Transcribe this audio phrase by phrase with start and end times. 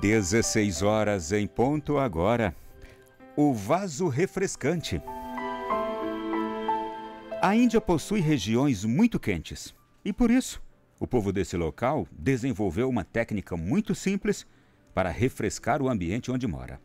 [0.00, 2.56] 16 horas em ponto agora.
[3.36, 5.00] O vaso refrescante.
[7.42, 10.62] A Índia possui regiões muito quentes e por isso
[10.98, 14.46] o povo desse local desenvolveu uma técnica muito simples
[14.94, 16.80] para refrescar o ambiente onde mora.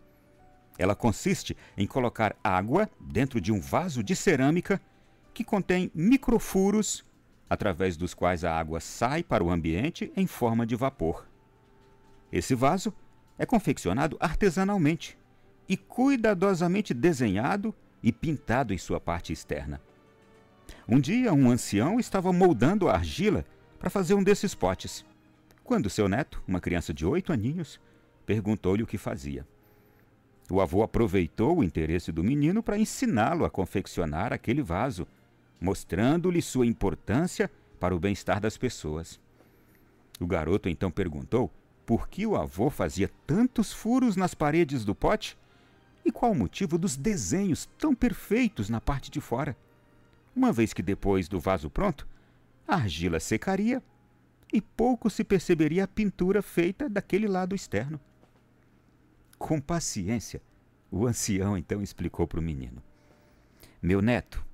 [0.77, 4.81] Ela consiste em colocar água dentro de um vaso de cerâmica
[5.33, 7.05] que contém microfuros
[7.49, 11.25] através dos quais a água sai para o ambiente em forma de vapor.
[12.29, 12.93] Esse vaso
[13.37, 15.17] é confeccionado artesanalmente
[15.67, 19.81] e cuidadosamente desenhado e pintado em sua parte externa.
[20.87, 23.45] Um dia, um ancião estava moldando a argila
[23.79, 25.05] para fazer um desses potes,
[25.65, 27.81] quando seu neto, uma criança de oito aninhos,
[28.23, 29.47] perguntou-lhe o que fazia.
[30.49, 35.07] O avô aproveitou o interesse do menino para ensiná-lo a confeccionar aquele vaso,
[35.59, 37.49] mostrando-lhe sua importância
[37.79, 39.19] para o bem-estar das pessoas.
[40.19, 41.51] O garoto então perguntou
[41.85, 45.37] por que o avô fazia tantos furos nas paredes do pote
[46.03, 49.55] e qual o motivo dos desenhos tão perfeitos na parte de fora
[50.35, 52.05] uma vez que depois do vaso pronto,
[52.67, 53.81] a argila secaria
[54.51, 57.99] e pouco se perceberia a pintura feita daquele lado externo.
[59.39, 60.41] Com paciência,
[60.91, 62.83] o ancião então explicou para o menino:
[63.81, 64.45] Meu neto,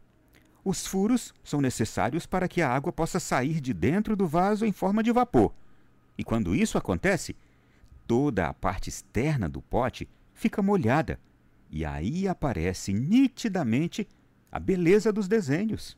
[0.63, 4.71] os furos são necessários para que a água possa sair de dentro do vaso em
[4.71, 5.51] forma de vapor.
[6.17, 7.35] E quando isso acontece,
[8.07, 11.19] toda a parte externa do pote fica molhada,
[11.69, 14.07] e aí aparece nitidamente
[14.51, 15.97] a beleza dos desenhos.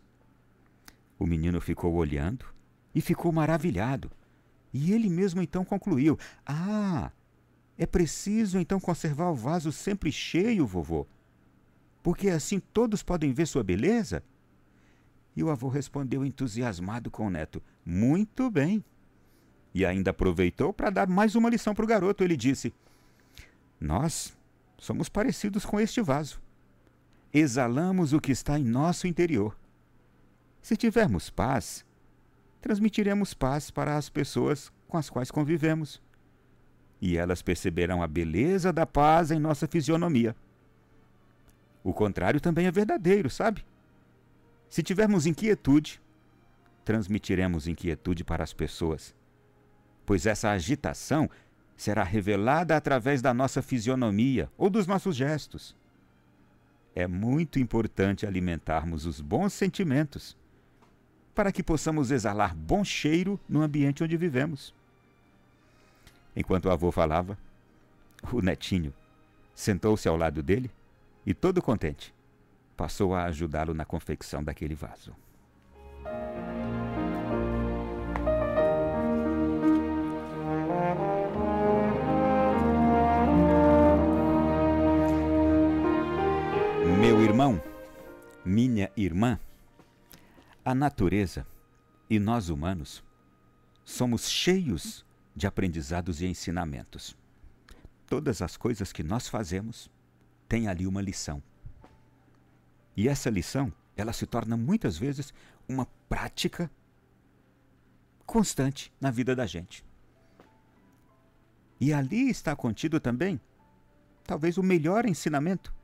[1.18, 2.46] O menino ficou olhando
[2.94, 4.12] e ficou maravilhado.
[4.72, 7.12] E ele mesmo então concluiu: Ah,
[7.78, 11.08] é preciso então conservar o vaso sempre cheio, vovô,
[12.04, 14.24] porque assim todos podem ver sua beleza?
[15.36, 18.84] E o avô respondeu entusiasmado com o neto: Muito bem.
[19.74, 22.24] E ainda aproveitou para dar mais uma lição para o garoto.
[22.24, 22.74] Ele disse:
[23.80, 24.36] Nós
[24.78, 26.44] somos parecidos com este vaso
[27.34, 29.58] exalamos o que está em nosso interior.
[30.62, 31.84] Se tivermos paz,
[32.62, 36.00] transmitiremos paz para as pessoas com as quais convivemos.
[37.02, 40.36] E elas perceberão a beleza da paz em nossa fisionomia.
[41.84, 43.66] O contrário também é verdadeiro, sabe?
[44.70, 46.00] Se tivermos inquietude,
[46.86, 49.14] transmitiremos inquietude para as pessoas,
[50.06, 51.30] pois essa agitação
[51.76, 55.76] será revelada através da nossa fisionomia ou dos nossos gestos
[56.96, 60.38] é muito importante alimentarmos os bons sentimentos
[61.34, 64.74] para que possamos exalar bom cheiro no ambiente onde vivemos.
[66.36, 67.38] Enquanto o avô falava,
[68.32, 68.94] o netinho
[69.56, 70.70] sentou-se ao lado dele
[71.26, 72.14] e, todo contente,
[72.78, 75.16] passou a ajudá-lo na confecção daquele vaso.
[87.04, 87.62] Meu irmão,
[88.46, 89.38] minha irmã,
[90.64, 91.46] a natureza
[92.10, 93.04] e nós humanos
[93.84, 95.06] somos cheios
[95.36, 97.14] de aprendizados e ensinamentos.
[98.08, 99.92] Todas as coisas que nós fazemos
[100.48, 101.44] têm ali uma lição.
[102.96, 105.34] E essa lição, ela se torna muitas vezes
[105.68, 106.72] uma prática
[108.26, 109.84] constante na vida da gente.
[111.82, 113.42] E ali está contido também,
[114.24, 115.83] talvez, o melhor ensinamento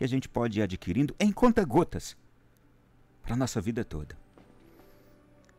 [0.00, 2.16] que a gente pode ir adquirindo em conta-gotas
[3.22, 4.16] para a nossa vida toda.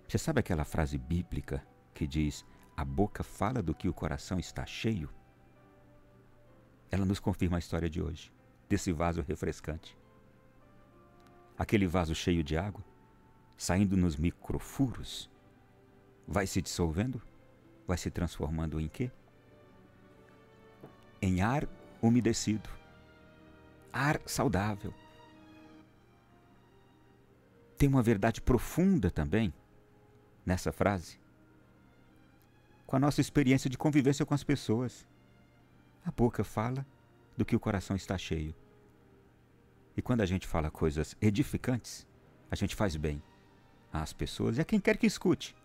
[0.07, 1.63] Você sabe aquela frase bíblica
[1.93, 2.43] que diz:
[2.75, 5.11] A boca fala do que o coração está cheio?
[6.89, 8.33] Ela nos confirma a história de hoje,
[8.67, 9.95] desse vaso refrescante.
[11.55, 12.83] Aquele vaso cheio de água,
[13.55, 15.29] saindo nos microfuros,
[16.27, 17.21] vai se dissolvendo,
[17.85, 19.11] vai se transformando em quê?
[21.21, 21.67] Em ar
[22.01, 22.80] umedecido
[23.91, 24.93] ar saudável.
[27.77, 29.53] Tem uma verdade profunda também
[30.45, 31.19] nessa frase.
[32.85, 35.07] Com a nossa experiência de convivência com as pessoas.
[36.05, 36.85] A boca fala
[37.37, 38.55] do que o coração está cheio.
[39.95, 42.07] E quando a gente fala coisas edificantes,
[42.49, 43.21] a gente faz bem
[43.91, 45.55] às pessoas e a quem quer que escute.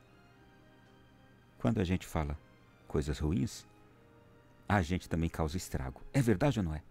[1.59, 2.39] Quando a gente fala
[2.87, 3.67] coisas ruins,
[4.69, 6.01] a gente também causa estrago.
[6.13, 6.83] É verdade ou não é?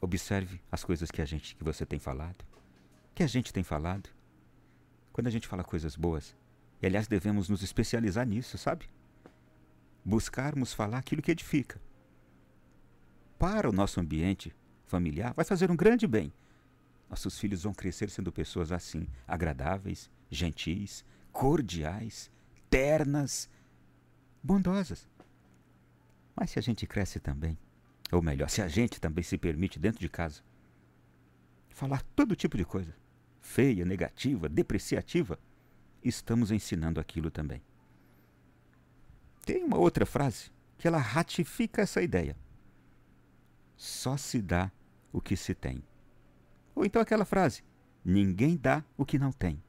[0.00, 2.44] Observe as coisas que a gente, que você tem falado,
[3.14, 4.08] que a gente tem falado.
[5.12, 6.36] Quando a gente fala coisas boas,
[6.80, 8.88] e aliás devemos nos especializar nisso, sabe?
[10.04, 11.80] Buscarmos falar aquilo que edifica.
[13.38, 14.54] Para o nosso ambiente
[14.86, 16.32] familiar, vai fazer um grande bem.
[17.10, 22.30] Nossos filhos vão crescer sendo pessoas assim, agradáveis, gentis, cordiais,
[22.70, 23.48] ternas,
[24.42, 25.08] bondosas.
[26.36, 27.58] Mas se a gente cresce também,
[28.10, 30.42] ou melhor, se a gente também se permite dentro de casa
[31.68, 32.94] falar todo tipo de coisa,
[33.40, 35.38] feia, negativa, depreciativa,
[36.02, 37.62] estamos ensinando aquilo também.
[39.44, 42.36] Tem uma outra frase que ela ratifica essa ideia.
[43.76, 44.72] Só se dá
[45.12, 45.82] o que se tem.
[46.74, 47.62] Ou então aquela frase:
[48.04, 49.62] ninguém dá o que não tem.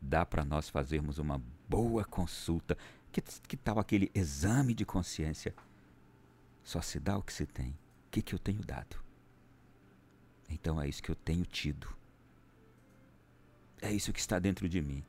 [0.00, 2.76] Dá para nós fazermos uma boa consulta.
[3.12, 5.54] Que, que tal aquele exame de consciência?
[6.62, 7.70] Só se dá o que se tem.
[8.06, 9.02] O que, que eu tenho dado?
[10.48, 11.88] Então é isso que eu tenho tido.
[13.80, 15.04] É isso que está dentro de mim.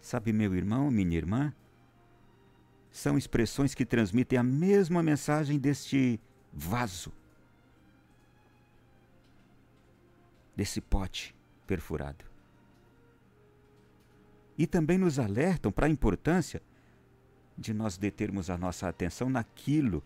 [0.00, 1.54] Sabe, meu irmão, minha irmã?
[2.90, 6.20] São expressões que transmitem a mesma mensagem deste
[6.52, 7.12] vaso,
[10.56, 11.34] desse pote
[11.66, 12.24] perfurado.
[14.58, 16.62] E também nos alertam para a importância
[17.62, 20.02] de nós determos a nossa atenção naquilo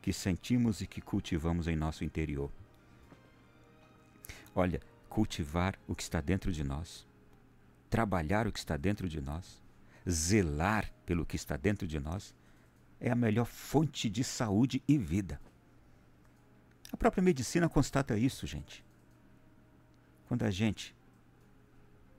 [0.00, 2.50] que sentimos e que cultivamos em nosso interior.
[4.54, 7.06] Olha, cultivar o que está dentro de nós,
[7.90, 9.60] trabalhar o que está dentro de nós,
[10.08, 12.34] zelar pelo que está dentro de nós,
[13.00, 15.40] é a melhor fonte de saúde e vida.
[16.92, 18.84] A própria medicina constata isso, gente.
[20.26, 20.94] Quando a gente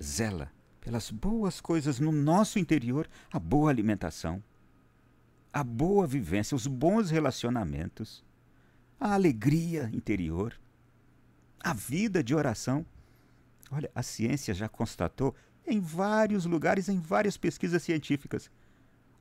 [0.02, 0.52] zela
[0.82, 4.42] pelas boas coisas no nosso interior, a boa alimentação,
[5.52, 8.24] a boa vivência, os bons relacionamentos,
[9.00, 10.60] a alegria interior,
[11.60, 12.86] a vida de oração.
[13.72, 15.36] Olha, a ciência já constatou
[15.66, 18.50] em vários lugares, em várias pesquisas científicas.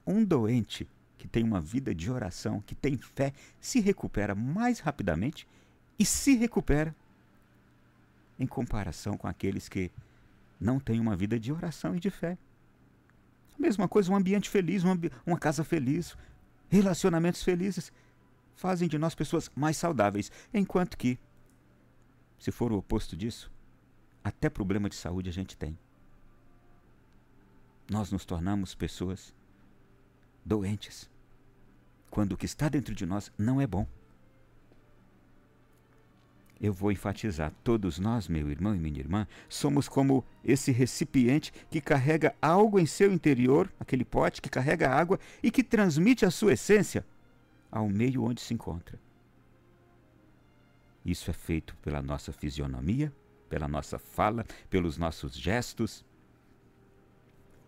[0.06, 0.88] Um doente
[1.18, 5.46] que tem uma vida de oração, que tem fé, se recupera mais rapidamente
[5.98, 6.94] e se recupera
[8.38, 9.90] em comparação com aqueles que
[10.60, 12.38] não têm uma vida de oração e de fé.
[13.58, 16.16] Mesma coisa, um ambiente feliz, uma, uma casa feliz,
[16.68, 17.92] relacionamentos felizes
[18.54, 21.18] fazem de nós pessoas mais saudáveis, enquanto que,
[22.38, 23.50] se for o oposto disso,
[24.22, 25.76] até problema de saúde a gente tem
[27.88, 29.34] nós nos tornamos pessoas
[30.44, 31.10] doentes
[32.10, 33.86] quando o que está dentro de nós não é bom.
[36.60, 41.80] Eu vou enfatizar: todos nós, meu irmão e minha irmã, somos como esse recipiente que
[41.80, 46.54] carrega algo em seu interior, aquele pote que carrega água e que transmite a sua
[46.54, 47.06] essência
[47.70, 48.98] ao meio onde se encontra.
[51.04, 53.12] Isso é feito pela nossa fisionomia,
[53.48, 56.04] pela nossa fala, pelos nossos gestos,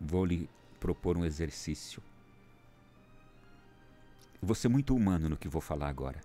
[0.01, 0.49] vou lhe
[0.79, 2.03] propor um exercício.
[4.43, 6.21] Vou ser muito humano no que vou falar agora.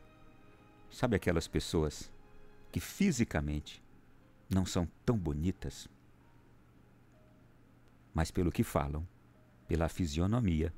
[0.90, 2.10] Sabe aquelas pessoas
[2.76, 3.82] que fisicamente
[4.50, 5.88] não são tão bonitas,
[8.14, 9.08] mas pelo que falam,
[9.66, 10.74] pela fisionomia,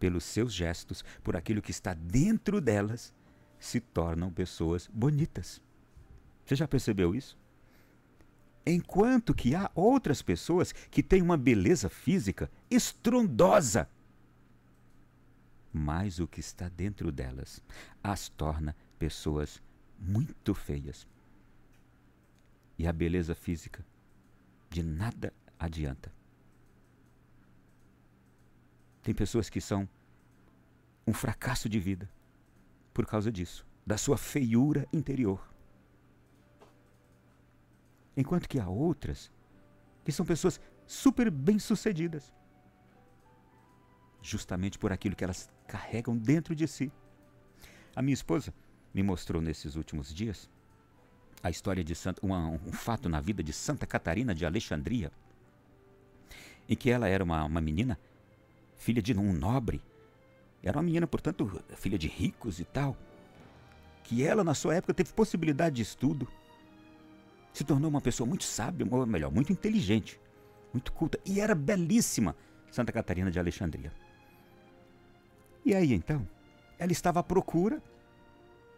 [0.00, 3.12] pelos seus gestos, por aquilo que está dentro delas,
[3.58, 5.60] se tornam pessoas bonitas.
[6.46, 7.38] Você já percebeu isso?
[8.64, 13.90] Enquanto que há outras pessoas que têm uma beleza física estrondosa.
[15.70, 17.62] Mas o que está dentro delas
[18.02, 19.62] as torna pessoas
[19.98, 21.06] muito feias.
[22.82, 23.86] E a beleza física
[24.68, 26.12] de nada adianta.
[29.04, 29.88] Tem pessoas que são
[31.06, 32.10] um fracasso de vida
[32.92, 35.48] por causa disso, da sua feiura interior.
[38.16, 39.30] Enquanto que há outras
[40.04, 42.34] que são pessoas super bem-sucedidas,
[44.20, 46.90] justamente por aquilo que elas carregam dentro de si.
[47.94, 48.52] A minha esposa
[48.92, 50.50] me mostrou nesses últimos dias
[51.42, 55.10] a história de Santa, uma, um fato na vida de Santa Catarina de Alexandria,
[56.68, 57.98] em que ela era uma, uma menina,
[58.76, 59.82] filha de um nobre,
[60.62, 62.96] era uma menina, portanto, filha de ricos e tal,
[64.04, 66.28] que ela, na sua época, teve possibilidade de estudo,
[67.52, 70.20] se tornou uma pessoa muito sábia, ou melhor, muito inteligente,
[70.72, 72.36] muito culta e era belíssima,
[72.70, 73.92] Santa Catarina de Alexandria.
[75.64, 76.26] E aí então,
[76.78, 77.82] ela estava à procura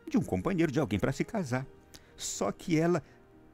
[0.09, 1.66] de um companheiro, de alguém para se casar.
[2.16, 3.02] Só que ela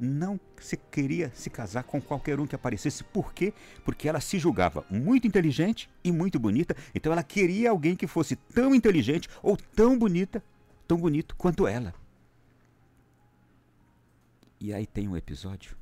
[0.00, 3.04] não se queria se casar com qualquer um que aparecesse.
[3.04, 3.52] Por quê?
[3.84, 6.74] Porque ela se julgava muito inteligente e muito bonita.
[6.94, 10.42] Então ela queria alguém que fosse tão inteligente ou tão bonita,
[10.88, 11.94] tão bonito quanto ela.
[14.58, 15.76] E aí tem um episódio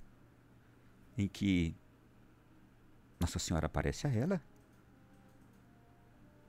[1.17, 1.75] em que
[3.21, 4.41] Nossa Senhora aparece a ela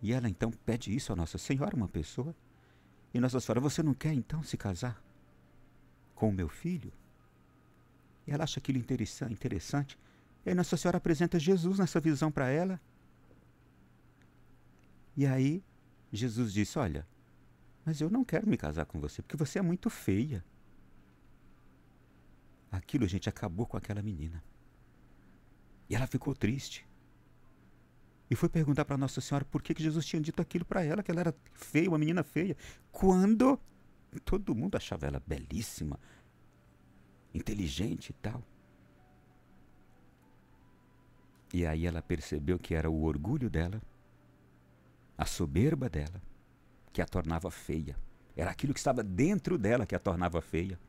[0.02, 2.36] e ela então pede isso a Nossa Senhora, uma pessoa.
[3.14, 5.02] E Nossa Senhora, você não quer então se casar
[6.20, 6.92] com o meu filho?
[8.28, 9.98] E ela acha aquilo interessante.
[10.46, 12.80] E aí Nossa Senhora apresenta Jesus nessa visão para ela.
[15.16, 15.64] E aí
[16.12, 17.08] Jesus disse: Olha,
[17.86, 20.44] mas eu não quero me casar com você porque você é muito feia.
[22.70, 24.44] Aquilo, gente, acabou com aquela menina.
[25.90, 26.86] E ela ficou triste.
[28.30, 31.02] E foi perguntar para Nossa Senhora por que, que Jesus tinha dito aquilo para ela,
[31.02, 32.56] que ela era feia, uma menina feia.
[32.92, 33.60] Quando
[34.18, 36.00] todo mundo achava ela belíssima,
[37.34, 38.42] inteligente e tal.
[41.54, 43.82] E aí ela percebeu que era o orgulho dela,
[45.18, 46.22] a soberba dela,
[46.94, 47.96] que a tornava feia.
[48.36, 50.80] Era aquilo que estava dentro dela que a tornava feia.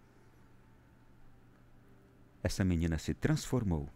[2.42, 3.88] Essa menina se transformou.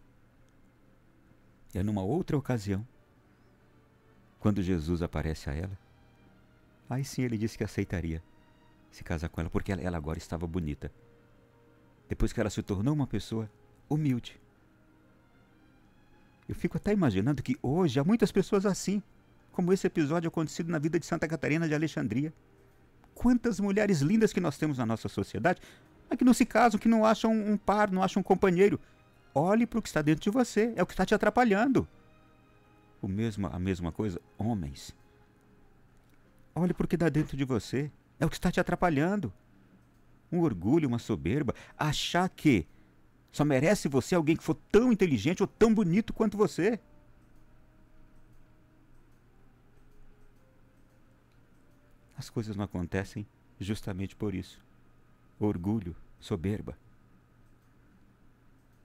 [1.74, 2.86] E numa outra ocasião,
[4.38, 5.78] quando Jesus aparece a ela,
[6.88, 8.22] aí sim ele disse que aceitaria
[8.94, 10.90] se casar com ela, porque ela agora estava bonita.
[12.08, 13.50] Depois que ela se tornou uma pessoa
[13.90, 14.40] humilde.
[16.48, 19.02] Eu fico até imaginando que hoje há muitas pessoas assim,
[19.50, 22.32] como esse episódio acontecido na vida de Santa Catarina de Alexandria.
[23.16, 25.60] Quantas mulheres lindas que nós temos na nossa sociedade,
[26.08, 28.78] mas que não se casam, que não acham um par, não acham um companheiro.
[29.34, 31.88] Olhe para o que está dentro de você, é o que está te atrapalhando.
[33.02, 34.94] O mesmo, a mesma coisa, homens.
[36.54, 39.32] Olhe para o que dá dentro de você, é o que está te atrapalhando.
[40.30, 42.66] Um orgulho, uma soberba, achar que
[43.30, 46.78] só merece você alguém que for tão inteligente ou tão bonito quanto você.
[52.16, 53.26] As coisas não acontecem
[53.58, 54.64] justamente por isso.
[55.38, 56.78] Orgulho, soberba.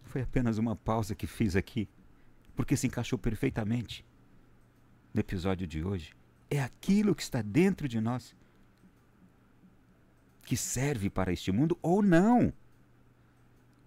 [0.03, 1.87] Foi apenas uma pausa que fiz aqui,
[2.55, 4.03] porque se encaixou perfeitamente
[5.13, 6.15] no episódio de hoje.
[6.49, 8.35] É aquilo que está dentro de nós
[10.43, 12.53] que serve para este mundo ou não.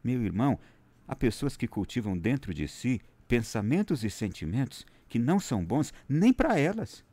[0.02, 0.58] Meu irmão,
[1.06, 6.32] há pessoas que cultivam dentro de si pensamentos e sentimentos que não são bons nem
[6.32, 7.04] para elas.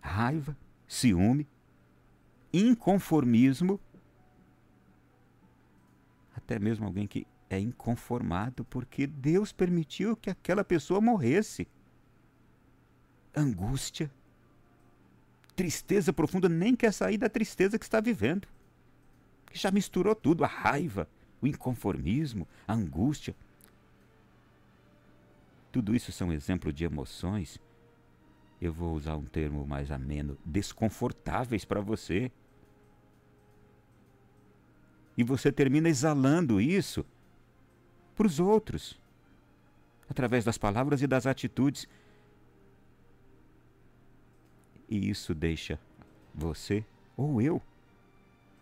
[0.00, 0.56] Raiva,
[0.86, 1.48] ciúme,
[2.52, 3.80] inconformismo,
[6.36, 11.66] até mesmo alguém que é inconformado porque Deus permitiu que aquela pessoa morresse.
[13.34, 14.10] Angústia,
[15.54, 18.46] tristeza profunda, nem quer sair da tristeza que está vivendo.
[19.46, 21.08] Que já misturou tudo, a raiva,
[21.40, 23.34] o inconformismo, a angústia.
[25.70, 27.60] Tudo isso são exemplos de emoções.
[28.60, 32.30] Eu vou usar um termo mais ameno, desconfortáveis para você.
[35.16, 37.04] E você termina exalando isso
[38.16, 38.98] para os outros,
[40.08, 41.88] através das palavras e das atitudes.
[44.88, 45.78] E isso deixa
[46.34, 46.84] você,
[47.16, 47.62] ou eu,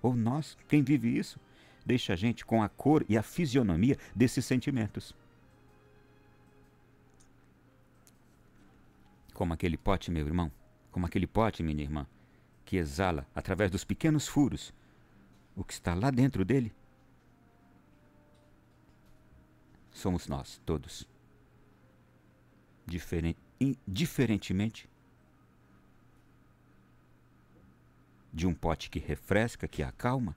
[0.03, 1.41] ou nós, quem vive isso,
[1.85, 5.15] deixa a gente com a cor e a fisionomia desses sentimentos.
[9.33, 10.53] Como aquele pote, meu irmão,
[10.91, 12.07] como aquele pote, minha irmã,
[12.65, 14.73] que exala, através dos pequenos furos,
[15.57, 16.73] o que está lá dentro dele.
[19.91, 21.07] Somos nós, todos.
[22.87, 23.37] Diferen
[23.87, 24.89] diferentemente
[28.33, 30.37] de um pote que refresca, que acalma,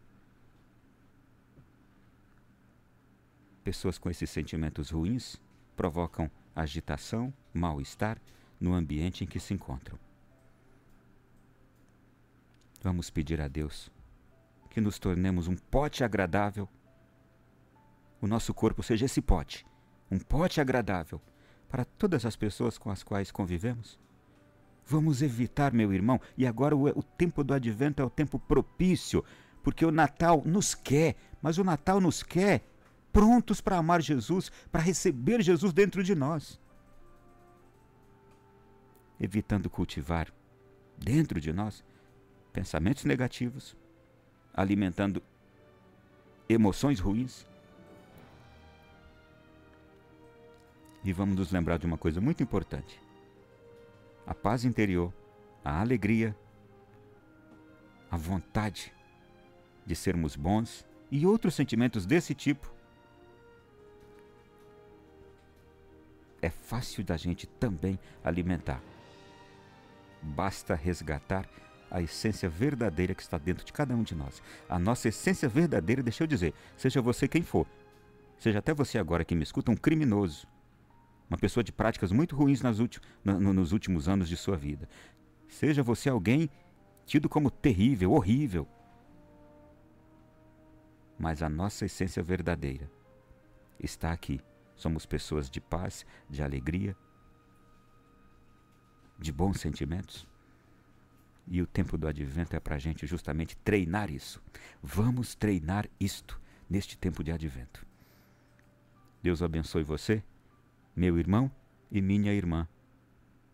[3.66, 5.42] Pessoas com esses sentimentos ruins
[5.76, 8.22] provocam agitação, mal-estar
[8.60, 9.98] no ambiente em que se encontram.
[12.80, 13.92] Vamos pedir a Deus
[14.70, 16.70] que nos tornemos um pote agradável.
[18.22, 19.66] O nosso corpo seja esse pote,
[20.12, 21.20] um pote agradável
[21.68, 23.98] para todas as pessoas com as quais convivemos.
[24.86, 29.24] Vamos evitar, meu irmão, e agora o, o tempo do advento é o tempo propício,
[29.64, 32.62] porque o Natal nos quer, mas o Natal nos quer
[33.12, 36.60] prontos para amar Jesus, para receber Jesus dentro de nós.
[39.20, 40.32] Evitando cultivar
[40.98, 41.84] dentro de nós
[42.54, 43.76] pensamentos negativos,
[44.54, 45.24] alimentando
[46.48, 47.48] emoções ruins.
[51.04, 53.00] E vamos nos lembrar de uma coisa muito importante:
[54.26, 55.14] a paz interior,
[55.64, 56.36] a alegria,
[58.10, 58.94] a vontade
[59.86, 62.74] de sermos bons e outros sentimentos desse tipo
[66.42, 68.82] é fácil da gente também alimentar.
[70.22, 71.48] Basta resgatar
[71.90, 74.42] a essência verdadeira que está dentro de cada um de nós.
[74.68, 77.68] A nossa essência verdadeira, deixa eu dizer, seja você quem for,
[78.38, 80.48] seja até você agora que me escuta, um criminoso,
[81.30, 82.62] uma pessoa de práticas muito ruins
[83.24, 84.88] no, nos últimos anos de sua vida.
[85.48, 86.50] Seja você alguém
[87.06, 88.68] tido como terrível, horrível.
[91.18, 92.92] Mas a nossa essência verdadeira
[93.80, 94.42] está aqui
[94.76, 96.96] Somos pessoas de paz, de alegria.
[99.18, 100.28] de bons sentimentos?
[101.48, 104.44] E o tempo do advento é para a gente justamente treinar isso.
[104.84, 107.86] Vamos treinar isto neste tempo de advento.
[109.24, 110.22] Deus abençoe você,
[110.96, 111.52] meu irmão
[111.92, 112.68] e minha irmã.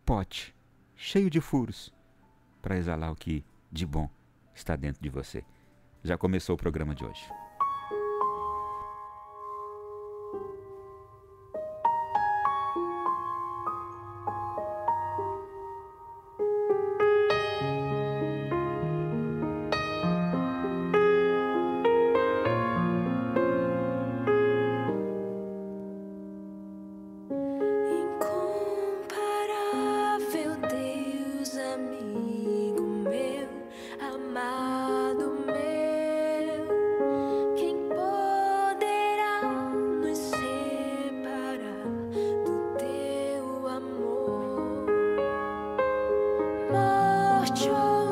[0.06, 0.56] Pote
[0.96, 1.94] cheio de furos
[2.62, 4.10] para exalar o que de bom
[4.54, 5.44] está dentro de você.
[6.04, 7.26] Já começou o programa de hoje.
[46.72, 48.11] marchons.